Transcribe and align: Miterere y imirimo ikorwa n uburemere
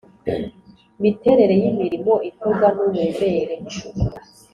Miterere 1.01 1.53
y 1.61 1.65
imirimo 1.71 2.13
ikorwa 2.29 2.67
n 2.75 2.77
uburemere 2.83 3.55